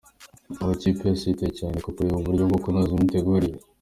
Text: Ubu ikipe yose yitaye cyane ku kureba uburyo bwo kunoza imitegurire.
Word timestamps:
Ubu 0.61 0.71
ikipe 0.77 1.01
yose 1.09 1.23
yitaye 1.25 1.53
cyane 1.59 1.77
ku 1.83 1.89
kureba 1.95 2.19
uburyo 2.21 2.43
bwo 2.49 2.59
kunoza 2.63 2.91
imitegurire. 2.97 3.57